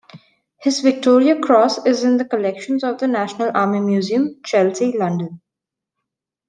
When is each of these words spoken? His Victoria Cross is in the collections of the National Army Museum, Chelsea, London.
His 0.57 0.79
Victoria 0.79 1.39
Cross 1.39 1.85
is 1.85 2.03
in 2.03 2.17
the 2.17 2.25
collections 2.25 2.83
of 2.83 2.97
the 2.97 3.07
National 3.07 3.51
Army 3.53 3.79
Museum, 3.81 4.37
Chelsea, 4.43 4.97
London. 4.97 5.41